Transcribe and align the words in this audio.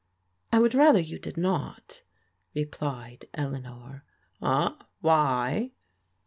"I 0.51 0.57
would 0.57 0.73
rather 0.73 0.99
you 0.99 1.19
did 1.19 1.37
not," 1.37 2.01
replied 2.55 3.25
Eleanor. 3.35 4.03
"Ah, 4.41 4.87
why 5.01 5.73